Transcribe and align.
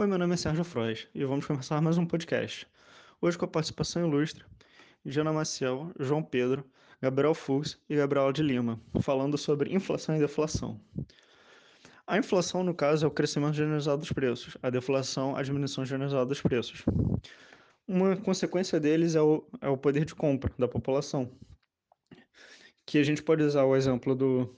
Oi, 0.00 0.06
meu 0.06 0.16
nome 0.16 0.32
é 0.32 0.36
Sérgio 0.38 0.64
Frois 0.64 1.06
e 1.14 1.22
vamos 1.26 1.44
começar 1.44 1.78
mais 1.82 1.98
um 1.98 2.06
podcast. 2.06 2.66
Hoje 3.20 3.36
com 3.36 3.44
a 3.44 3.48
participação 3.48 4.08
ilustre 4.08 4.42
de 5.04 5.20
Ana 5.20 5.30
Maciel, 5.30 5.92
João 6.00 6.22
Pedro, 6.22 6.64
Gabriel 7.02 7.34
Fux 7.34 7.78
e 7.86 7.96
Gabriel 7.96 8.32
de 8.32 8.42
Lima, 8.42 8.80
falando 9.02 9.36
sobre 9.36 9.74
inflação 9.74 10.16
e 10.16 10.18
deflação. 10.18 10.80
A 12.06 12.16
inflação, 12.16 12.64
no 12.64 12.72
caso, 12.72 13.04
é 13.04 13.08
o 13.08 13.10
crescimento 13.10 13.52
generalizado 13.52 14.00
dos 14.00 14.10
preços, 14.10 14.56
a 14.62 14.70
deflação, 14.70 15.36
a 15.36 15.42
diminuição 15.42 15.84
generalizada 15.84 16.24
dos 16.24 16.40
preços. 16.40 16.82
Uma 17.86 18.16
consequência 18.16 18.80
deles 18.80 19.14
é 19.14 19.20
o, 19.20 19.46
é 19.60 19.68
o 19.68 19.76
poder 19.76 20.06
de 20.06 20.14
compra 20.14 20.50
da 20.58 20.66
população, 20.66 21.30
que 22.86 22.96
a 22.96 23.04
gente 23.04 23.22
pode 23.22 23.42
usar 23.42 23.64
o 23.64 23.76
exemplo 23.76 24.14
do, 24.14 24.56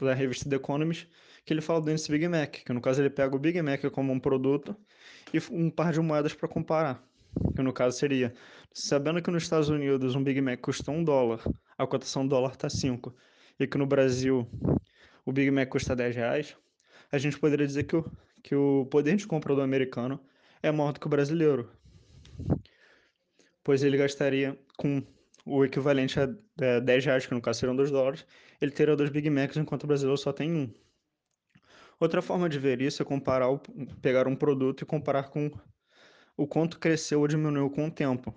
da 0.00 0.12
revista 0.12 0.50
The 0.50 0.56
Economist, 0.56 1.08
que 1.44 1.52
ele 1.52 1.60
fala 1.60 1.80
do 1.80 1.90
índice 1.90 2.10
Big 2.10 2.26
Mac, 2.28 2.50
que 2.64 2.72
no 2.72 2.80
caso 2.80 3.00
ele 3.00 3.10
pega 3.10 3.34
o 3.34 3.38
Big 3.38 3.60
Mac 3.62 3.82
como 3.90 4.12
um 4.12 4.20
produto 4.20 4.76
e 5.32 5.38
um 5.50 5.70
par 5.70 5.92
de 5.92 6.00
moedas 6.00 6.34
para 6.34 6.48
comparar, 6.48 7.02
que 7.54 7.62
no 7.62 7.72
caso 7.72 7.98
seria, 7.98 8.32
sabendo 8.72 9.20
que 9.22 9.30
nos 9.30 9.42
Estados 9.42 9.68
Unidos 9.68 10.14
um 10.14 10.22
Big 10.22 10.40
Mac 10.40 10.60
custa 10.60 10.90
um 10.90 11.02
dólar, 11.02 11.40
a 11.76 11.86
cotação 11.86 12.26
dólar 12.26 12.52
está 12.52 12.70
5, 12.70 13.14
e 13.58 13.66
que 13.66 13.78
no 13.78 13.86
Brasil 13.86 14.48
o 15.24 15.32
Big 15.32 15.50
Mac 15.50 15.68
custa 15.68 15.96
10 15.96 16.16
reais, 16.16 16.56
a 17.10 17.18
gente 17.18 17.38
poderia 17.38 17.66
dizer 17.66 17.84
que 17.84 17.96
o, 17.96 18.10
que 18.42 18.54
o 18.54 18.86
poder 18.86 19.16
de 19.16 19.26
compra 19.26 19.54
do 19.54 19.62
americano 19.62 20.20
é 20.62 20.70
maior 20.70 20.92
do 20.92 21.00
que 21.00 21.06
o 21.06 21.10
brasileiro, 21.10 21.70
pois 23.64 23.82
ele 23.82 23.96
gastaria 23.96 24.58
com 24.76 25.02
o 25.44 25.64
equivalente 25.64 26.20
a 26.20 26.28
é, 26.60 26.80
10 26.80 27.04
reais, 27.04 27.26
que 27.26 27.34
no 27.34 27.40
caso 27.40 27.60
seriam 27.60 27.76
2 27.76 27.90
dólares, 27.90 28.24
ele 28.60 28.70
teria 28.70 28.94
dois 28.94 29.10
Big 29.10 29.28
Macs, 29.28 29.56
enquanto 29.56 29.84
o 29.84 29.86
brasileiro 29.86 30.16
só 30.16 30.32
tem 30.32 30.52
um. 30.52 30.72
Outra 32.02 32.20
forma 32.20 32.48
de 32.48 32.58
ver 32.58 32.82
isso 32.82 33.00
é 33.00 33.04
comparar 33.04 33.48
o, 33.48 33.60
pegar 34.00 34.26
um 34.26 34.34
produto 34.34 34.82
e 34.82 34.84
comparar 34.84 35.28
com 35.28 35.48
o 36.36 36.48
quanto 36.48 36.80
cresceu 36.80 37.20
ou 37.20 37.28
diminuiu 37.28 37.70
com 37.70 37.86
o 37.86 37.90
tempo. 37.92 38.34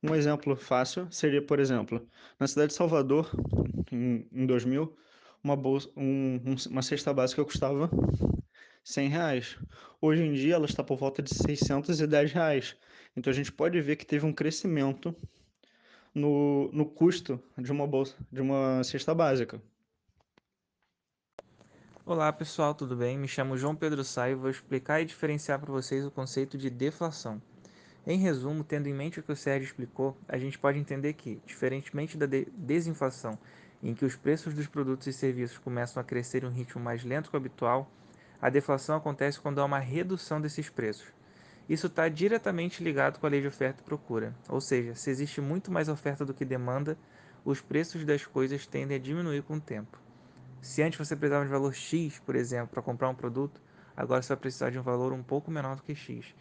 Um 0.00 0.14
exemplo 0.14 0.54
fácil 0.54 1.08
seria, 1.10 1.42
por 1.42 1.58
exemplo, 1.58 2.06
na 2.38 2.46
cidade 2.46 2.68
de 2.68 2.74
Salvador, 2.74 3.28
em, 3.90 4.28
em 4.32 4.46
2000, 4.46 4.96
uma, 5.42 5.56
bolsa, 5.56 5.90
um, 5.96 6.38
uma 6.70 6.82
cesta 6.82 7.12
básica 7.12 7.44
custava 7.44 7.90
100 8.84 9.08
reais. 9.08 9.58
Hoje 10.00 10.22
em 10.22 10.32
dia 10.32 10.54
ela 10.54 10.66
está 10.66 10.84
por 10.84 10.96
volta 10.96 11.20
de 11.20 11.34
610 11.34 12.30
reais. 12.30 12.76
Então 13.16 13.28
a 13.28 13.34
gente 13.34 13.50
pode 13.50 13.80
ver 13.80 13.96
que 13.96 14.06
teve 14.06 14.24
um 14.24 14.32
crescimento 14.32 15.12
no, 16.14 16.70
no 16.72 16.86
custo 16.86 17.42
de 17.58 17.72
uma 17.72 17.88
bolsa, 17.88 18.14
de 18.30 18.40
uma 18.40 18.84
cesta 18.84 19.12
básica. 19.12 19.60
Olá 22.06 22.30
pessoal, 22.30 22.74
tudo 22.74 22.94
bem? 22.94 23.16
Me 23.16 23.26
chamo 23.26 23.56
João 23.56 23.74
Pedro 23.74 24.04
Sá 24.04 24.28
e 24.28 24.34
vou 24.34 24.50
explicar 24.50 25.00
e 25.00 25.06
diferenciar 25.06 25.58
para 25.58 25.72
vocês 25.72 26.04
o 26.04 26.10
conceito 26.10 26.58
de 26.58 26.68
deflação. 26.68 27.40
Em 28.06 28.18
resumo, 28.18 28.62
tendo 28.62 28.88
em 28.88 28.92
mente 28.92 29.18
o 29.20 29.22
que 29.22 29.32
o 29.32 29.36
Sérgio 29.36 29.64
explicou, 29.64 30.14
a 30.28 30.36
gente 30.36 30.58
pode 30.58 30.78
entender 30.78 31.14
que, 31.14 31.40
diferentemente 31.46 32.18
da 32.18 32.26
de 32.26 32.44
desinflação, 32.52 33.38
em 33.82 33.94
que 33.94 34.04
os 34.04 34.16
preços 34.16 34.52
dos 34.52 34.66
produtos 34.66 35.06
e 35.06 35.14
serviços 35.14 35.56
começam 35.56 35.98
a 35.98 36.04
crescer 36.04 36.44
em 36.44 36.46
um 36.46 36.50
ritmo 36.50 36.78
mais 36.78 37.02
lento 37.02 37.30
que 37.30 37.36
o 37.36 37.38
habitual, 37.38 37.90
a 38.38 38.50
deflação 38.50 38.96
acontece 38.96 39.40
quando 39.40 39.60
há 39.60 39.64
uma 39.64 39.78
redução 39.78 40.42
desses 40.42 40.68
preços. 40.68 41.06
Isso 41.66 41.86
está 41.86 42.06
diretamente 42.10 42.84
ligado 42.84 43.18
com 43.18 43.26
a 43.26 43.30
lei 43.30 43.40
de 43.40 43.48
oferta 43.48 43.80
e 43.80 43.84
procura, 43.84 44.34
ou 44.46 44.60
seja, 44.60 44.94
se 44.94 45.08
existe 45.08 45.40
muito 45.40 45.72
mais 45.72 45.88
oferta 45.88 46.22
do 46.22 46.34
que 46.34 46.44
demanda, 46.44 46.98
os 47.46 47.62
preços 47.62 48.04
das 48.04 48.26
coisas 48.26 48.66
tendem 48.66 48.98
a 48.98 49.00
diminuir 49.00 49.42
com 49.42 49.56
o 49.56 49.60
tempo. 49.60 50.03
Se 50.64 50.82
antes 50.82 50.98
você 50.98 51.14
precisava 51.14 51.44
de 51.44 51.50
valor 51.50 51.74
X, 51.74 52.18
por 52.24 52.34
exemplo, 52.34 52.68
para 52.68 52.80
comprar 52.80 53.10
um 53.10 53.14
produto, 53.14 53.60
agora 53.94 54.22
você 54.22 54.28
vai 54.28 54.38
precisar 54.38 54.70
de 54.70 54.78
um 54.78 54.82
valor 54.82 55.12
um 55.12 55.22
pouco 55.22 55.50
menor 55.50 55.76
do 55.76 55.82
que 55.82 55.94
X. 55.94 56.34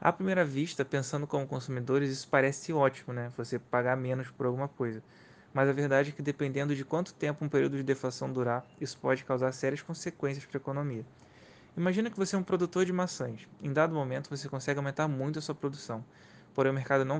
À 0.00 0.10
primeira 0.10 0.46
vista, 0.46 0.82
pensando 0.82 1.26
como 1.26 1.46
consumidores, 1.46 2.10
isso 2.10 2.26
parece 2.26 2.72
ótimo, 2.72 3.12
né? 3.12 3.30
Você 3.36 3.58
pagar 3.58 3.94
menos 3.94 4.30
por 4.30 4.46
alguma 4.46 4.66
coisa. 4.66 5.02
Mas 5.52 5.68
a 5.68 5.74
verdade 5.74 6.08
é 6.08 6.12
que 6.12 6.22
dependendo 6.22 6.74
de 6.74 6.86
quanto 6.86 7.12
tempo 7.12 7.44
um 7.44 7.50
período 7.50 7.76
de 7.76 7.82
deflação 7.82 8.32
durar, 8.32 8.64
isso 8.80 8.96
pode 8.96 9.22
causar 9.24 9.52
sérias 9.52 9.82
consequências 9.82 10.46
para 10.46 10.56
a 10.56 10.62
economia. 10.62 11.04
Imagina 11.76 12.10
que 12.10 12.16
você 12.16 12.34
é 12.34 12.38
um 12.38 12.42
produtor 12.42 12.86
de 12.86 12.94
maçãs. 12.94 13.46
Em 13.62 13.74
dado 13.74 13.94
momento, 13.94 14.30
você 14.30 14.48
consegue 14.48 14.78
aumentar 14.78 15.06
muito 15.06 15.38
a 15.38 15.42
sua 15.42 15.54
produção, 15.54 16.02
porém 16.54 16.72
o 16.72 16.74
mercado 16.74 17.04
não 17.04 17.18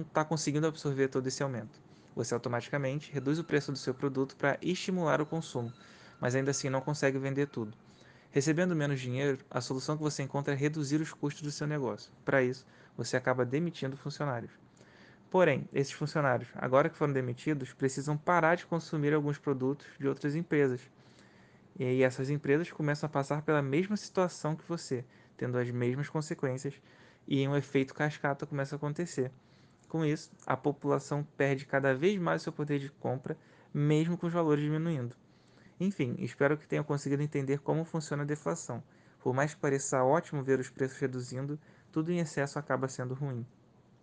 está 0.00 0.24
conseguindo 0.24 0.66
absorver 0.66 1.06
todo 1.06 1.28
esse 1.28 1.40
aumento 1.40 1.93
você 2.14 2.34
automaticamente 2.34 3.12
reduz 3.12 3.38
o 3.38 3.44
preço 3.44 3.72
do 3.72 3.78
seu 3.78 3.94
produto 3.94 4.36
para 4.36 4.58
estimular 4.62 5.20
o 5.20 5.26
consumo, 5.26 5.72
mas 6.20 6.34
ainda 6.34 6.50
assim 6.50 6.68
não 6.68 6.80
consegue 6.80 7.18
vender 7.18 7.46
tudo. 7.48 7.76
Recebendo 8.30 8.74
menos 8.74 9.00
dinheiro, 9.00 9.38
a 9.50 9.60
solução 9.60 9.96
que 9.96 10.02
você 10.02 10.22
encontra 10.22 10.54
é 10.54 10.56
reduzir 10.56 11.00
os 11.00 11.12
custos 11.12 11.42
do 11.42 11.50
seu 11.50 11.66
negócio. 11.66 12.12
Para 12.24 12.42
isso, 12.42 12.66
você 12.96 13.16
acaba 13.16 13.44
demitindo 13.44 13.96
funcionários. 13.96 14.50
Porém, 15.30 15.68
esses 15.72 15.92
funcionários, 15.92 16.48
agora 16.54 16.88
que 16.88 16.96
foram 16.96 17.12
demitidos, 17.12 17.72
precisam 17.72 18.16
parar 18.16 18.54
de 18.56 18.66
consumir 18.66 19.12
alguns 19.12 19.38
produtos 19.38 19.86
de 19.98 20.06
outras 20.06 20.34
empresas. 20.34 20.80
E 21.78 22.02
essas 22.02 22.30
empresas 22.30 22.70
começam 22.70 23.06
a 23.06 23.10
passar 23.10 23.42
pela 23.42 23.60
mesma 23.60 23.96
situação 23.96 24.54
que 24.54 24.62
você, 24.68 25.04
tendo 25.36 25.58
as 25.58 25.68
mesmas 25.70 26.08
consequências, 26.08 26.74
e 27.26 27.46
um 27.48 27.56
efeito 27.56 27.94
cascata 27.94 28.46
começa 28.46 28.74
a 28.74 28.78
acontecer. 28.78 29.32
Com 29.88 30.04
isso, 30.04 30.30
a 30.46 30.56
população 30.56 31.26
perde 31.36 31.66
cada 31.66 31.94
vez 31.94 32.18
mais 32.18 32.42
seu 32.42 32.52
poder 32.52 32.78
de 32.78 32.90
compra, 32.90 33.36
mesmo 33.72 34.18
com 34.18 34.26
os 34.26 34.32
valores 34.32 34.64
diminuindo. 34.64 35.14
Enfim, 35.78 36.16
espero 36.18 36.56
que 36.56 36.66
tenham 36.66 36.84
conseguido 36.84 37.22
entender 37.22 37.58
como 37.60 37.84
funciona 37.84 38.22
a 38.22 38.26
deflação. 38.26 38.82
Por 39.20 39.34
mais 39.34 39.54
que 39.54 39.60
pareça 39.60 40.04
ótimo 40.04 40.42
ver 40.42 40.60
os 40.60 40.70
preços 40.70 40.98
reduzindo, 40.98 41.58
tudo 41.90 42.12
em 42.12 42.18
excesso 42.18 42.58
acaba 42.58 42.88
sendo 42.88 43.14
ruim. 43.14 43.46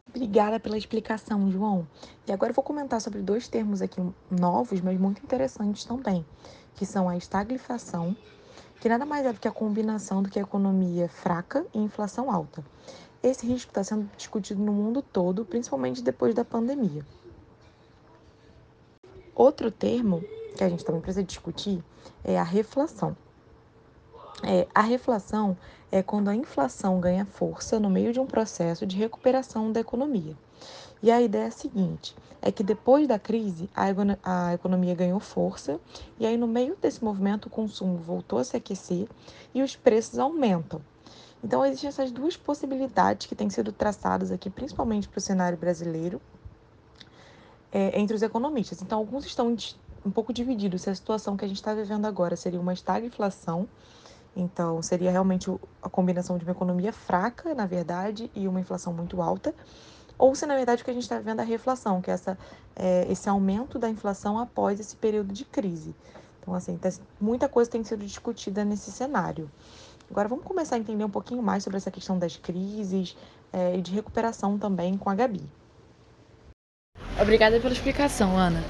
Obrigada 0.10 0.60
pela 0.60 0.78
explicação, 0.78 1.50
João. 1.50 1.88
E 2.28 2.32
agora 2.34 2.52
eu 2.52 2.56
vou 2.56 2.64
comentar 2.64 3.00
sobre 3.00 3.22
dois 3.22 3.48
termos 3.48 3.82
aqui 3.82 4.02
novos, 4.30 4.82
mas 4.82 5.00
muito 5.00 5.24
interessantes 5.24 5.86
também, 5.86 6.26
que 6.76 6.86
são 6.86 7.08
a 7.08 7.16
estagflação, 7.16 8.16
que 8.82 8.90
nada 8.90 9.06
mais 9.06 9.26
é 9.26 9.32
do 9.32 9.40
que 9.40 9.48
a 9.48 9.52
combinação 9.52 10.22
do 10.22 10.30
que 10.30 10.40
a 10.40 10.42
economia 10.42 11.08
fraca 11.08 11.66
e 11.74 11.80
inflação 11.80 12.30
alta. 12.30 12.64
Esse 13.24 13.46
risco 13.46 13.70
está 13.70 13.84
sendo 13.84 14.10
discutido 14.18 14.64
no 14.64 14.74
mundo 14.74 15.02
todo, 15.02 15.46
principalmente 15.46 16.02
depois 16.02 16.34
da 16.34 16.44
pandemia. 16.44 17.06
Outro 19.36 19.72
termo 19.72 20.24
que 20.58 20.64
a 20.64 20.70
gente 20.70 20.84
também 20.84 21.02
precisa 21.02 21.24
discutir 21.24 21.84
é 22.24 22.38
a 22.38 22.44
reflação. 22.44 23.16
É, 24.44 24.68
a 24.74 24.82
reflação 24.82 25.56
é 25.92 26.02
quando 26.02 26.30
a 26.30 26.36
inflação 26.36 27.00
ganha 27.00 27.26
força 27.26 27.80
no 27.80 27.92
meio 27.92 28.12
de 28.12 28.20
um 28.20 28.26
processo 28.26 28.88
de 28.88 28.98
recuperação 28.98 29.72
da 29.72 29.80
economia. 29.80 30.36
E 31.04 31.12
a 31.12 31.22
ideia 31.22 31.44
é 31.44 31.48
a 31.48 31.52
seguinte: 31.52 32.16
é 32.42 32.52
que 32.52 32.64
depois 32.64 33.08
da 33.08 33.20
crise 33.20 33.70
a, 33.76 34.54
economia 34.54 34.96
ganhou 34.96 35.20
força 35.20 35.80
e 36.20 36.26
aí 36.26 36.38
no 36.38 36.48
meio 36.48 36.76
desse 36.76 37.04
movimento 37.04 37.46
o 37.46 37.50
consumo 37.52 37.98
voltou 37.98 38.40
a 38.40 38.44
se 38.44 38.58
aquecer 38.58 39.08
e 39.54 39.62
os 39.62 39.76
preços 39.76 40.18
aumentam. 40.18 40.82
Então, 41.44 41.66
existem 41.66 41.88
essas 41.88 42.12
duas 42.12 42.38
possibilidades 42.38 43.28
que 43.28 43.36
têm 43.36 43.50
sido 43.50 43.72
traçadas 43.72 44.32
aqui, 44.32 44.50
principalmente 44.50 45.10
para 45.10 45.18
o 45.18 45.22
cenário 45.22 45.58
brasileiro, 45.58 46.22
é, 47.72 48.00
entre 48.00 48.16
os 48.16 48.22
economistas. 48.22 48.82
Então, 48.82 49.00
alguns 49.00 49.26
estão 49.26 49.56
um 50.06 50.12
pouco 50.12 50.34
divididos 50.34 50.84
se 50.84 50.90
a 50.90 50.96
situação 50.96 51.38
que 51.38 51.46
a 51.46 51.48
gente 51.48 51.58
está 51.58 51.74
vivendo 51.74 52.06
agora 52.06 52.36
seria 52.36 52.60
uma 52.60 52.74
estagflação, 52.74 53.68
então 54.36 54.82
seria 54.82 55.12
realmente 55.12 55.52
a 55.82 55.90
combinação 55.90 56.38
de 56.38 56.46
uma 56.46 56.52
economia 56.52 56.94
fraca, 56.94 57.54
na 57.54 57.66
verdade, 57.66 58.32
e 58.36 58.48
uma 58.48 58.60
inflação 58.60 58.94
muito 58.94 59.22
alta, 59.22 59.54
ou 60.18 60.36
se 60.36 60.46
na 60.46 60.56
verdade 60.56 60.82
o 60.82 60.86
que 60.86 60.92
a 60.92 60.94
gente 60.94 61.04
está 61.04 61.18
vivendo 61.18 61.40
é 61.40 61.42
a 61.44 61.46
reflação, 61.46 62.02
que 62.02 62.10
é, 62.10 62.14
essa, 62.14 62.38
é 62.76 63.08
esse 63.10 63.28
aumento 63.28 63.78
da 63.78 63.90
inflação 63.90 64.40
após 64.40 64.80
esse 64.80 64.96
período 64.96 65.34
de 65.34 65.46
crise. 65.46 65.96
Então, 66.42 66.56
assim, 66.56 66.76
tá, 66.78 66.90
muita 67.20 67.48
coisa 67.48 67.70
tem 67.70 67.84
sido 67.84 68.04
discutida 68.04 68.66
nesse 68.66 68.92
cenário. 68.92 69.50
Agora 70.12 70.28
vamos 70.28 70.44
começar 70.44 70.76
a 70.76 70.78
entender 70.78 71.06
um 71.06 71.10
pouquinho 71.10 71.42
mais 71.42 71.64
sobre 71.64 71.78
essa 71.78 71.90
questão 71.90 72.20
das 72.20 72.36
crises 72.36 73.16
é, 73.54 73.78
e 73.78 73.82
de 73.82 73.94
recuperação 73.94 74.60
também 74.60 74.98
com 74.98 75.10
a 75.10 75.16
Gabi. 75.16 75.42
Obrigada 77.18 77.62
pela 77.62 77.72
explicação, 77.72 78.38
Ana. 78.38 78.62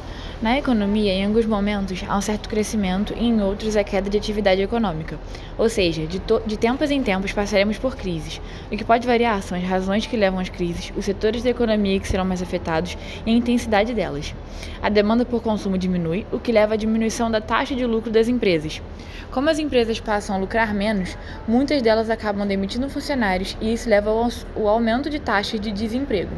Na 0.41 0.57
economia, 0.57 1.13
em 1.13 1.23
alguns 1.27 1.45
momentos, 1.45 2.03
há 2.07 2.17
um 2.17 2.21
certo 2.21 2.49
crescimento 2.49 3.13
e 3.15 3.27
em 3.27 3.43
outros 3.43 3.77
a 3.77 3.83
queda 3.83 4.09
de 4.09 4.17
atividade 4.17 4.59
econômica. 4.59 5.19
Ou 5.55 5.69
seja, 5.69 6.07
de, 6.07 6.19
de, 6.47 6.57
tempos 6.57 6.89
em 6.89 7.03
tempos 7.03 7.31
passaremos 7.31 7.77
por 7.77 7.95
crises. 7.95 8.41
O 8.71 8.75
que 8.75 8.83
pode 8.83 9.05
variar 9.05 9.43
são 9.43 9.55
as 9.55 9.63
razões 9.63 10.07
que 10.07 10.17
levam 10.17 10.39
às 10.39 10.49
crises, 10.49 10.91
os 10.97 11.05
setores 11.05 11.43
da 11.43 11.51
economia 11.51 11.99
que 11.99 12.07
serão 12.07 12.25
mais 12.25 12.41
afetados 12.41 12.97
e 13.23 13.29
a 13.29 13.33
intensidade 13.35 13.93
delas. 13.93 14.33
A 14.81 14.89
demanda 14.89 15.23
por 15.23 15.43
consumo 15.43 15.77
diminui, 15.77 16.25
o 16.31 16.39
que 16.39 16.51
leva 16.51 16.73
à 16.73 16.77
diminuição 16.77 17.29
da 17.29 17.39
taxa 17.39 17.75
de 17.75 17.85
lucro 17.85 18.09
das 18.09 18.27
empresas. 18.27 18.81
Como 19.29 19.47
as 19.47 19.59
empresas 19.59 19.99
passam 19.99 20.35
a 20.35 20.39
lucrar 20.39 20.73
menos, 20.73 21.15
muitas 21.47 21.83
delas 21.83 22.09
acabam 22.09 22.47
demitindo 22.47 22.89
funcionários 22.89 23.55
e 23.61 23.71
isso 23.71 23.87
leva 23.87 24.09
ao 24.09 24.67
aumento 24.67 25.07
de 25.07 25.19
taxas 25.19 25.59
de 25.59 25.71
desemprego. 25.71 26.31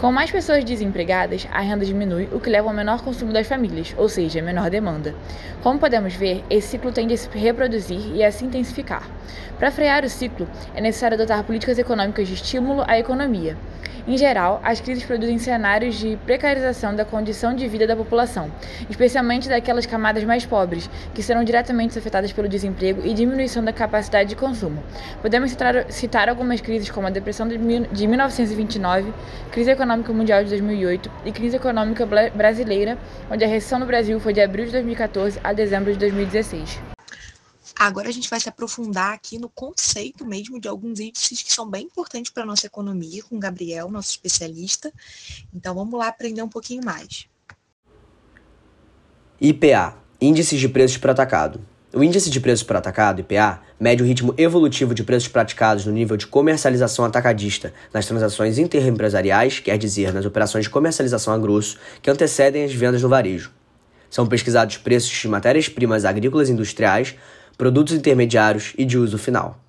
Com 0.00 0.10
mais 0.10 0.30
pessoas 0.30 0.64
desempregadas, 0.64 1.46
a 1.52 1.60
renda 1.60 1.84
diminui, 1.84 2.28
o 2.32 2.40
que 2.40 2.48
leva 2.48 2.68
ao 2.68 2.74
menor 2.74 3.02
consumo 3.02 3.32
das 3.34 3.46
famílias, 3.46 3.94
ou 3.98 4.08
seja, 4.08 4.40
menor 4.40 4.70
demanda. 4.70 5.14
Como 5.62 5.78
podemos 5.78 6.14
ver, 6.14 6.42
esse 6.48 6.68
ciclo 6.68 6.90
tende 6.90 7.12
a 7.12 7.16
se 7.18 7.28
reproduzir 7.28 8.14
e 8.14 8.24
a 8.24 8.32
se 8.32 8.44
intensificar. 8.44 9.06
Para 9.58 9.70
frear 9.70 10.02
o 10.04 10.08
ciclo, 10.08 10.48
é 10.74 10.80
necessário 10.80 11.16
adotar 11.16 11.44
políticas 11.44 11.78
econômicas 11.78 12.26
de 12.26 12.32
estímulo 12.32 12.82
à 12.86 12.98
economia. 12.98 13.58
Em 14.06 14.16
geral, 14.16 14.60
as 14.64 14.80
crises 14.80 15.04
produzem 15.04 15.38
cenários 15.38 15.94
de 15.96 16.16
precarização 16.24 16.94
da 16.94 17.04
condição 17.04 17.54
de 17.54 17.68
vida 17.68 17.86
da 17.86 17.94
população, 17.94 18.50
especialmente 18.88 19.48
daquelas 19.48 19.84
camadas 19.84 20.24
mais 20.24 20.46
pobres, 20.46 20.88
que 21.14 21.22
serão 21.22 21.44
diretamente 21.44 21.98
afetadas 21.98 22.32
pelo 22.32 22.48
desemprego 22.48 23.02
e 23.04 23.12
diminuição 23.12 23.62
da 23.62 23.72
capacidade 23.72 24.30
de 24.30 24.36
consumo. 24.36 24.82
Podemos 25.20 25.50
citar, 25.50 25.90
citar 25.92 26.28
algumas 26.28 26.60
crises 26.60 26.90
como 26.90 27.06
a 27.06 27.10
Depressão 27.10 27.46
de 27.46 27.58
1929, 27.58 29.12
crise 29.50 29.70
econômica 29.70 30.12
mundial 30.12 30.42
de 30.42 30.50
2008 30.50 31.10
e 31.26 31.32
crise 31.32 31.56
econômica 31.56 32.06
brasileira, 32.06 32.96
onde 33.30 33.44
a 33.44 33.48
recessão 33.48 33.78
no 33.78 33.86
Brasil 33.86 34.18
foi 34.18 34.32
de 34.32 34.40
abril 34.40 34.64
de 34.64 34.72
2014 34.72 35.38
a 35.44 35.52
dezembro 35.52 35.92
de 35.92 35.98
2016. 35.98 36.99
Agora 37.82 38.10
a 38.10 38.12
gente 38.12 38.28
vai 38.28 38.38
se 38.38 38.46
aprofundar 38.46 39.14
aqui 39.14 39.38
no 39.38 39.48
conceito 39.48 40.26
mesmo 40.26 40.60
de 40.60 40.68
alguns 40.68 41.00
índices 41.00 41.42
que 41.42 41.50
são 41.50 41.66
bem 41.66 41.86
importantes 41.86 42.30
para 42.30 42.42
a 42.42 42.46
nossa 42.46 42.66
economia, 42.66 43.22
com 43.22 43.36
o 43.36 43.40
Gabriel, 43.40 43.90
nosso 43.90 44.10
especialista. 44.10 44.92
Então 45.54 45.74
vamos 45.74 45.98
lá 45.98 46.08
aprender 46.08 46.42
um 46.42 46.48
pouquinho 46.48 46.84
mais. 46.84 47.26
IPA 49.40 49.96
Índices 50.20 50.60
de 50.60 50.68
Preços 50.68 50.98
por 50.98 51.08
Atacado. 51.08 51.58
O 51.94 52.04
índice 52.04 52.28
de 52.28 52.38
preços 52.38 52.62
por 52.62 52.76
atacado, 52.76 53.22
IPA, 53.22 53.62
mede 53.80 54.02
o 54.02 54.06
ritmo 54.06 54.34
evolutivo 54.36 54.94
de 54.94 55.02
preços 55.02 55.28
praticados 55.28 55.86
no 55.86 55.92
nível 55.92 56.18
de 56.18 56.26
comercialização 56.26 57.06
atacadista 57.06 57.72
nas 57.94 58.04
transações 58.04 58.58
interempresariais, 58.58 59.58
quer 59.58 59.78
dizer, 59.78 60.12
nas 60.12 60.26
operações 60.26 60.66
de 60.66 60.70
comercialização 60.70 61.32
a 61.32 61.38
grosso, 61.38 61.78
que 62.02 62.10
antecedem 62.10 62.62
as 62.62 62.74
vendas 62.74 63.02
no 63.02 63.08
varejo. 63.08 63.50
São 64.10 64.26
pesquisados 64.26 64.76
preços 64.76 65.10
de 65.10 65.28
matérias-primas 65.28 66.04
agrícolas 66.04 66.48
e 66.48 66.52
industriais, 66.52 67.16
produtos 67.60 67.92
intermediários 67.92 68.72
e 68.78 68.86
de 68.86 68.96
uso 68.96 69.18
final. 69.18 69.62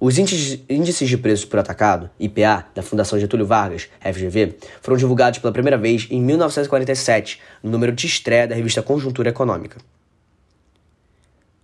Os 0.00 0.16
índices 0.16 1.08
de 1.10 1.18
preços 1.18 1.44
por 1.44 1.58
atacado, 1.58 2.08
IPA, 2.18 2.68
da 2.74 2.80
Fundação 2.80 3.20
Getúlio 3.20 3.44
Vargas, 3.44 3.90
FGV, 4.00 4.56
foram 4.80 4.96
divulgados 4.96 5.38
pela 5.40 5.52
primeira 5.52 5.76
vez 5.76 6.08
em 6.10 6.18
1947, 6.22 7.38
no 7.62 7.70
número 7.70 7.92
de 7.92 8.06
estreia 8.06 8.48
da 8.48 8.54
revista 8.54 8.80
Conjuntura 8.80 9.28
Econômica. 9.28 9.76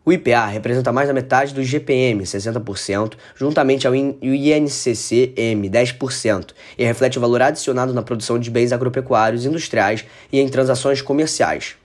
O 0.04 0.12
IPA 0.12 0.48
representa 0.48 0.92
mais 0.92 1.08
da 1.08 1.14
metade 1.14 1.54
do 1.54 1.64
GPM, 1.64 2.22
60%, 2.22 3.14
juntamente 3.34 3.86
ao 3.86 3.94
INCC-M, 3.94 5.70
10%, 5.70 6.50
e 6.76 6.84
reflete 6.84 7.16
o 7.16 7.22
valor 7.22 7.40
adicionado 7.40 7.94
na 7.94 8.02
produção 8.02 8.38
de 8.38 8.50
bens 8.50 8.70
agropecuários, 8.70 9.46
industriais 9.46 10.04
e 10.30 10.38
em 10.38 10.48
transações 10.50 11.00
comerciais. 11.00 11.76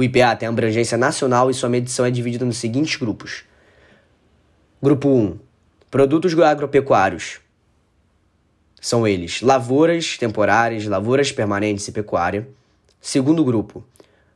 O 0.00 0.02
IPA 0.02 0.34
tem 0.34 0.48
abrangência 0.48 0.96
nacional 0.96 1.50
e 1.50 1.54
sua 1.54 1.68
medição 1.68 2.06
é 2.06 2.10
dividida 2.10 2.42
nos 2.42 2.56
seguintes 2.56 2.96
grupos. 2.96 3.44
Grupo 4.82 5.10
1. 5.10 5.38
Produtos 5.90 6.32
agropecuários. 6.40 7.38
São 8.80 9.06
eles 9.06 9.42
lavouras 9.42 10.16
temporárias, 10.16 10.86
lavouras 10.86 11.30
permanentes 11.30 11.86
e 11.86 11.92
pecuária. 11.92 12.48
Segundo 12.98 13.44
grupo. 13.44 13.84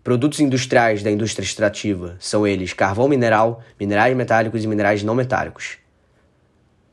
Produtos 0.02 0.38
industriais 0.38 1.02
da 1.02 1.10
indústria 1.10 1.46
extrativa. 1.46 2.14
São 2.20 2.46
eles 2.46 2.74
carvão 2.74 3.08
mineral, 3.08 3.64
minerais 3.80 4.14
metálicos 4.14 4.64
e 4.64 4.66
minerais 4.66 5.02
não 5.02 5.14
metálicos. 5.14 5.78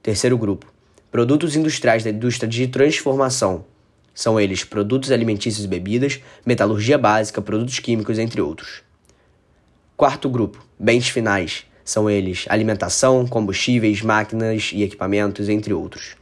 Terceiro 0.01 0.37
grupo. 0.37 0.71
Produtos 1.11 1.57
industriais 1.57 2.05
da 2.05 2.09
indústria 2.09 2.47
de 2.47 2.69
transformação. 2.69 3.65
São 4.13 4.39
eles 4.39 4.63
produtos 4.63 5.11
alimentícios 5.11 5.65
e 5.65 5.67
bebidas, 5.67 6.19
metalurgia 6.45 6.97
básica, 6.97 7.41
produtos 7.41 7.79
químicos, 7.79 8.19
entre 8.19 8.41
outros. 8.41 8.83
Quarto 9.95 10.29
grupo, 10.29 10.65
bens 10.79 11.09
finais. 11.09 11.65
São 11.83 12.09
eles 12.09 12.45
alimentação, 12.49 13.25
combustíveis, 13.27 14.01
máquinas 14.01 14.71
e 14.73 14.83
equipamentos, 14.83 15.49
entre 15.49 15.73
outros. 15.73 16.15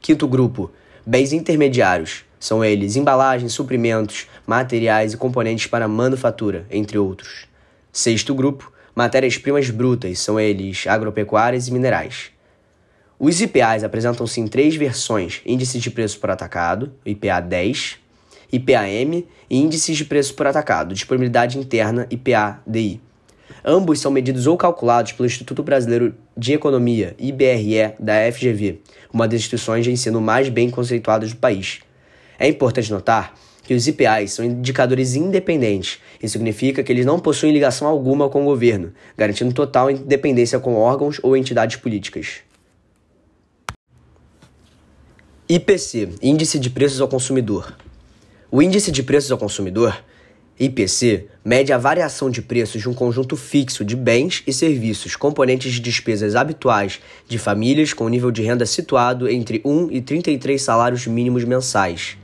Quinto 0.00 0.28
grupo, 0.28 0.70
bens 1.06 1.32
intermediários. 1.32 2.24
São 2.38 2.62
eles 2.62 2.94
embalagens, 2.94 3.54
suprimentos, 3.54 4.26
materiais 4.46 5.14
e 5.14 5.16
componentes 5.16 5.66
para 5.66 5.88
manufatura, 5.88 6.66
entre 6.70 6.98
outros. 6.98 7.46
Sexto 7.90 8.34
grupo, 8.34 8.70
matérias-primas 8.94 9.70
brutas. 9.70 10.18
São 10.18 10.38
eles 10.38 10.86
agropecuárias 10.86 11.68
e 11.68 11.72
minerais. 11.72 12.33
Os 13.18 13.40
IPAs 13.40 13.84
apresentam-se 13.84 14.40
em 14.40 14.46
três 14.46 14.74
versões: 14.74 15.40
índice 15.46 15.78
de 15.78 15.90
preço 15.90 16.18
por 16.18 16.30
atacado, 16.30 16.92
IPA 17.06 17.40
10, 17.40 17.98
IPAM 18.52 19.24
e 19.50 19.56
índices 19.58 19.96
de 19.96 20.04
preço 20.04 20.34
por 20.34 20.46
atacado, 20.46 20.94
disponibilidade 20.94 21.58
interna, 21.58 22.06
IPA-DI. 22.10 23.00
Ambos 23.64 24.00
são 24.00 24.10
medidos 24.10 24.46
ou 24.46 24.56
calculados 24.56 25.12
pelo 25.12 25.26
Instituto 25.26 25.62
Brasileiro 25.62 26.14
de 26.36 26.52
Economia, 26.52 27.14
IBRE, 27.18 27.94
da 27.98 28.30
FGV, 28.30 28.80
uma 29.12 29.26
das 29.26 29.40
instituições 29.40 29.84
de 29.84 29.90
ensino 29.90 30.20
mais 30.20 30.48
bem 30.48 30.70
conceituadas 30.70 31.32
do 31.32 31.38
país. 31.38 31.80
É 32.38 32.48
importante 32.48 32.92
notar 32.92 33.34
que 33.62 33.74
os 33.74 33.86
IPAs 33.86 34.32
são 34.32 34.44
indicadores 34.44 35.14
independentes. 35.14 35.98
Isso 36.22 36.32
significa 36.32 36.82
que 36.82 36.92
eles 36.92 37.06
não 37.06 37.18
possuem 37.18 37.52
ligação 37.52 37.88
alguma 37.88 38.28
com 38.28 38.42
o 38.42 38.44
governo, 38.44 38.92
garantindo 39.16 39.54
total 39.54 39.90
independência 39.90 40.58
com 40.58 40.74
órgãos 40.74 41.18
ou 41.22 41.36
entidades 41.36 41.76
políticas. 41.76 42.42
IPC 45.46 46.08
Índice 46.22 46.58
de 46.58 46.70
Preços 46.70 47.02
ao 47.02 47.06
Consumidor. 47.06 47.76
O 48.50 48.62
Índice 48.62 48.90
de 48.90 49.02
Preços 49.02 49.30
ao 49.30 49.36
Consumidor, 49.36 50.02
IPC, 50.58 51.26
mede 51.44 51.70
a 51.70 51.76
variação 51.76 52.30
de 52.30 52.40
preços 52.40 52.80
de 52.80 52.88
um 52.88 52.94
conjunto 52.94 53.36
fixo 53.36 53.84
de 53.84 53.94
bens 53.94 54.42
e 54.46 54.54
serviços, 54.54 55.16
componentes 55.16 55.74
de 55.74 55.80
despesas 55.80 56.34
habituais 56.34 56.98
de 57.28 57.36
famílias 57.36 57.92
com 57.92 58.08
nível 58.08 58.30
de 58.30 58.40
renda 58.40 58.64
situado 58.64 59.28
entre 59.28 59.60
1 59.66 59.90
e 59.90 60.00
33 60.00 60.62
salários 60.62 61.06
mínimos 61.06 61.44
mensais. 61.44 62.16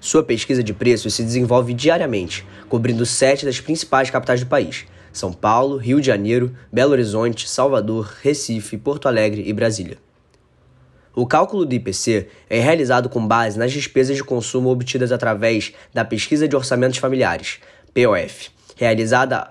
Sua 0.00 0.22
pesquisa 0.22 0.62
de 0.62 0.72
preços 0.72 1.12
se 1.12 1.22
desenvolve 1.22 1.74
diariamente, 1.74 2.46
cobrindo 2.66 3.04
sete 3.04 3.44
das 3.44 3.60
principais 3.60 4.08
capitais 4.08 4.40
do 4.40 4.46
país: 4.46 4.86
São 5.12 5.34
Paulo, 5.34 5.76
Rio 5.76 6.00
de 6.00 6.06
Janeiro, 6.06 6.56
Belo 6.72 6.92
Horizonte, 6.92 7.46
Salvador, 7.46 8.10
Recife, 8.22 8.78
Porto 8.78 9.06
Alegre 9.06 9.42
e 9.46 9.52
Brasília. 9.52 9.98
O 11.18 11.26
cálculo 11.26 11.66
do 11.66 11.74
IPC 11.74 12.28
é 12.48 12.60
realizado 12.60 13.08
com 13.08 13.26
base 13.26 13.58
nas 13.58 13.72
despesas 13.72 14.14
de 14.14 14.22
consumo 14.22 14.70
obtidas 14.70 15.10
através 15.10 15.72
da 15.92 16.04
Pesquisa 16.04 16.46
de 16.46 16.54
Orçamentos 16.54 16.98
Familiares, 16.98 17.58
POF, 17.92 18.50
realizada 18.76 19.48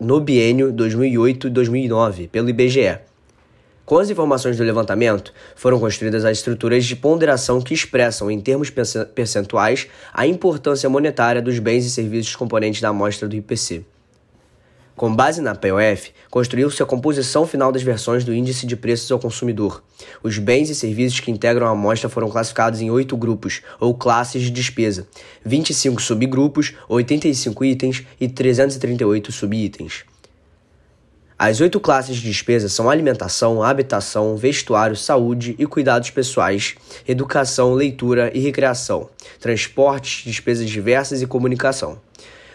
no 0.00 0.18
biênio 0.18 0.72
2008-2009 0.72 2.30
pelo 2.30 2.48
IBGE. 2.48 3.00
Com 3.84 3.98
as 3.98 4.08
informações 4.08 4.56
do 4.56 4.64
levantamento, 4.64 5.34
foram 5.54 5.78
construídas 5.78 6.24
as 6.24 6.38
estruturas 6.38 6.86
de 6.86 6.96
ponderação 6.96 7.60
que 7.60 7.74
expressam, 7.74 8.30
em 8.30 8.40
termos 8.40 8.70
percentuais, 9.14 9.88
a 10.14 10.26
importância 10.26 10.88
monetária 10.88 11.42
dos 11.42 11.58
bens 11.58 11.84
e 11.84 11.90
serviços 11.90 12.34
componentes 12.34 12.80
da 12.80 12.88
amostra 12.88 13.28
do 13.28 13.36
IPC. 13.36 13.84
Com 15.00 15.16
base 15.16 15.40
na 15.40 15.54
POF, 15.54 16.12
construiu-se 16.28 16.82
a 16.82 16.84
composição 16.84 17.46
final 17.46 17.72
das 17.72 17.82
versões 17.82 18.22
do 18.22 18.34
Índice 18.34 18.66
de 18.66 18.76
Preços 18.76 19.10
ao 19.10 19.18
Consumidor. 19.18 19.82
Os 20.22 20.36
bens 20.36 20.68
e 20.68 20.74
serviços 20.74 21.20
que 21.20 21.30
integram 21.30 21.66
a 21.66 21.70
amostra 21.70 22.10
foram 22.10 22.28
classificados 22.28 22.82
em 22.82 22.90
oito 22.90 23.16
grupos, 23.16 23.62
ou 23.80 23.94
classes 23.94 24.42
de 24.42 24.50
despesa, 24.50 25.08
25 25.42 26.02
subgrupos, 26.02 26.74
85 26.86 27.64
itens 27.64 28.04
e 28.20 28.28
338 28.28 29.32
subitens. 29.32 30.04
As 31.38 31.62
oito 31.62 31.80
classes 31.80 32.16
de 32.16 32.28
despesa 32.28 32.68
são 32.68 32.90
alimentação, 32.90 33.62
habitação, 33.62 34.36
vestuário, 34.36 34.96
saúde 34.96 35.56
e 35.58 35.64
cuidados 35.64 36.10
pessoais, 36.10 36.74
educação, 37.08 37.72
leitura 37.72 38.30
e 38.34 38.40
recreação, 38.40 39.08
transportes, 39.40 40.26
despesas 40.26 40.68
diversas 40.68 41.22
e 41.22 41.26
comunicação. 41.26 41.98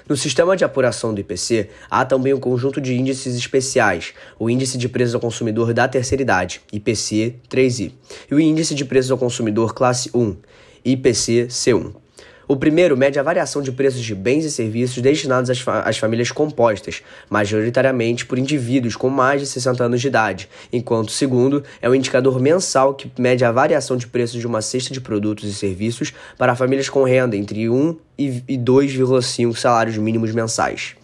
No 0.08 0.16
sistema 0.16 0.56
de 0.56 0.64
apuração 0.64 1.16
do 1.16 1.20
IPC, 1.20 1.68
há 1.90 2.06
também 2.06 2.32
um 2.32 2.40
conjunto 2.40 2.80
de 2.80 2.94
índices 2.94 3.36
especiais, 3.36 4.14
o 4.38 4.48
Índice 4.48 4.78
de 4.78 4.88
Preços 4.88 5.16
ao 5.16 5.22
Consumidor 5.22 5.74
da 5.74 5.88
Terceira 5.88 6.22
Idade, 6.22 6.62
IPC 6.72 7.38
3I, 7.50 7.92
e 8.30 8.36
o 8.36 8.40
Índice 8.40 8.76
de 8.76 8.86
Preços 8.86 9.10
ao 9.10 9.18
Consumidor 9.18 9.74
Classe 9.74 10.12
1, 10.14 10.38
IPC 10.86 11.48
C1. 11.50 12.05
O 12.48 12.56
primeiro 12.56 12.96
mede 12.96 13.18
a 13.18 13.24
variação 13.24 13.62
de 13.62 13.72
preços 13.72 14.02
de 14.02 14.14
bens 14.14 14.46
e 14.46 14.52
serviços 14.52 15.02
destinados 15.02 15.50
às, 15.50 15.60
fa 15.60 15.80
às, 15.80 15.98
famílias 15.98 16.32
compostas, 16.32 17.02
majoritariamente 17.28 18.26
por 18.26 18.38
indivíduos 18.38 18.96
com 18.96 19.10
mais 19.10 19.42
de 19.42 19.48
60 19.48 19.84
anos 19.84 20.02
de 20.02 20.08
idade, 20.08 20.48
enquanto 20.72 21.10
o 21.10 21.12
segundo 21.12 21.64
é 21.82 21.90
o 21.90 21.96
indicador 21.96 22.40
mensal 22.40 22.94
que 22.94 23.12
mede 23.20 23.44
a 23.44 23.52
variação 23.52 23.98
de 23.98 24.06
preços 24.06 24.40
de 24.40 24.46
uma 24.46 24.62
cesta 24.62 24.94
de 24.94 25.02
produtos 25.02 25.50
e 25.50 25.54
serviços 25.54 26.14
para 26.38 26.56
famílias 26.56 26.88
com 26.88 27.04
renda 27.04 27.36
entre 27.36 27.68
1 27.68 27.98
e 28.18 28.58
2,5 28.58 29.56
salários 29.56 29.98
mínimos 29.98 30.32
mensais. 30.32 30.96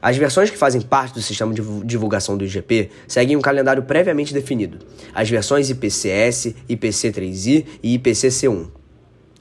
As 0.00 0.16
versões 0.16 0.50
que 0.50 0.56
fazem 0.56 0.80
parte 0.80 1.14
do 1.14 1.22
sistema 1.22 1.52
de 1.54 1.62
divulgação 1.84 2.36
do 2.36 2.44
IGP 2.44 2.90
seguem 3.08 3.36
um 3.36 3.40
calendário 3.40 3.82
previamente 3.84 4.34
definido. 4.34 4.78
As 5.14 5.30
versões 5.30 5.70
IPCS, 5.70 6.54
IPC3I 6.68 7.64
e 7.82 7.98
IPCC1 7.98 8.73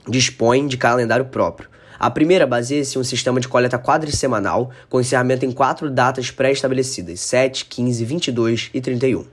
dispõem 0.08 0.68
de 0.68 0.78
calendário 0.78 1.26
próprio. 1.26 1.70
A 2.00 2.10
primeira 2.10 2.46
baseia-se 2.46 2.98
em 2.98 3.02
um 3.02 3.04
sistema 3.04 3.40
de 3.40 3.48
coleta 3.48 3.80
quadrisemanal, 3.80 4.72
com 4.90 5.00
encerramento 5.00 5.46
em 5.46 5.52
quatro 5.52 5.90
datas 5.90 6.32
pré-estabelecidas: 6.32 7.20
7, 7.22 7.66
15, 7.66 8.06
22 8.06 8.70
e 8.74 8.82
31. 8.82 9.26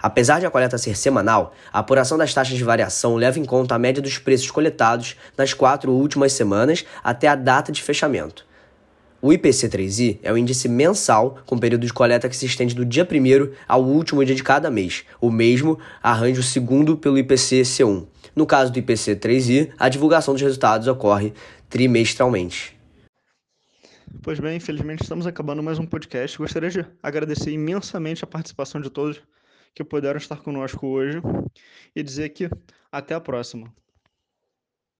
Apesar 0.00 0.38
de 0.38 0.46
a 0.46 0.50
coleta 0.50 0.76
ser 0.76 0.96
semanal, 0.96 1.54
a 1.72 1.78
apuração 1.78 2.18
das 2.18 2.32
taxas 2.32 2.56
de 2.56 2.64
variação 2.64 3.16
leva 3.16 3.38
em 3.38 3.44
conta 3.44 3.74
a 3.74 3.78
média 3.78 4.02
dos 4.02 4.18
preços 4.18 4.50
coletados 4.50 5.16
nas 5.36 5.54
quatro 5.54 5.92
últimas 5.92 6.32
semanas 6.34 6.84
até 7.02 7.26
a 7.26 7.34
data 7.34 7.72
de 7.72 7.82
fechamento. 7.82 8.46
O 9.24 9.28
IPC3I 9.28 10.18
é 10.22 10.30
o 10.30 10.36
índice 10.36 10.68
mensal 10.68 11.38
com 11.46 11.58
período 11.58 11.86
de 11.86 11.92
coleta 11.94 12.28
que 12.28 12.36
se 12.36 12.44
estende 12.44 12.74
do 12.74 12.84
dia 12.84 13.08
1 13.10 13.54
ao 13.66 13.82
último 13.82 14.22
dia 14.22 14.34
de 14.34 14.42
cada 14.42 14.70
mês. 14.70 15.06
O 15.18 15.30
mesmo 15.30 15.78
arranja 16.02 16.40
o 16.40 16.42
segundo 16.42 16.94
pelo 16.94 17.16
IPC-C1. 17.16 18.06
No 18.36 18.44
caso 18.44 18.70
do 18.70 18.78
IPC3I, 18.78 19.72
a 19.78 19.88
divulgação 19.88 20.34
dos 20.34 20.42
resultados 20.42 20.88
ocorre 20.88 21.32
trimestralmente. 21.70 22.78
Pois 24.22 24.38
bem, 24.38 24.58
infelizmente 24.58 25.02
estamos 25.02 25.26
acabando 25.26 25.62
mais 25.62 25.78
um 25.78 25.86
podcast. 25.86 26.36
Gostaria 26.36 26.68
de 26.68 26.84
agradecer 27.02 27.50
imensamente 27.50 28.22
a 28.24 28.26
participação 28.26 28.78
de 28.78 28.90
todos 28.90 29.22
que 29.74 29.82
puderam 29.82 30.18
estar 30.18 30.42
conosco 30.42 30.86
hoje 30.86 31.22
e 31.96 32.02
dizer 32.02 32.28
que 32.28 32.50
até 32.92 33.14
a 33.14 33.20
próxima. 33.22 33.72